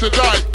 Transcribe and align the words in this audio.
to 0.00 0.10
die. 0.10 0.53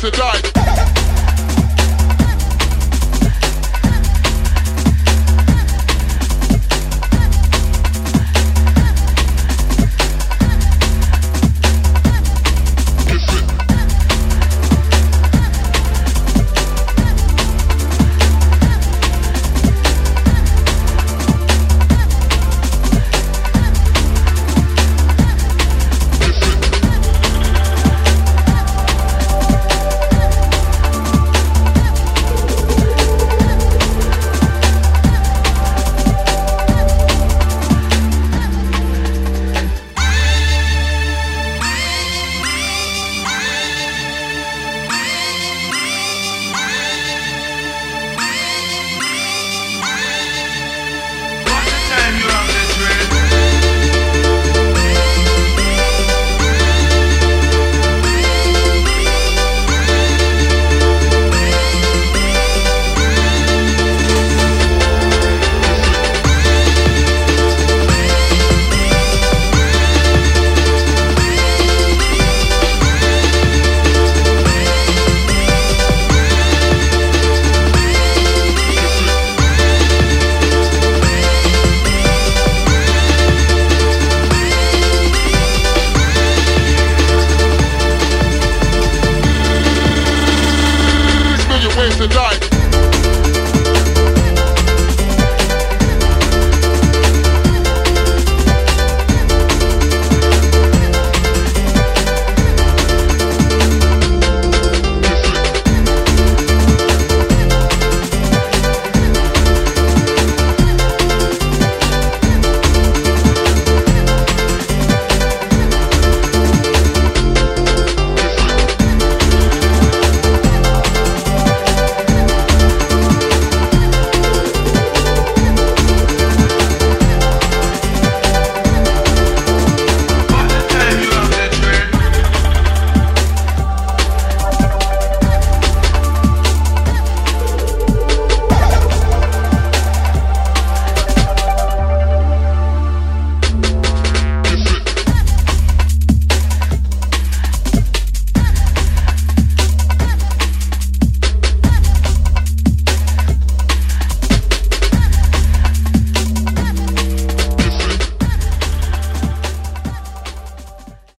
to 0.00 0.10
die. 0.10 0.49